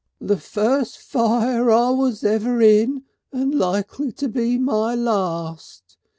[0.19, 5.95] "The fust fire I was ever in and likely to be my last.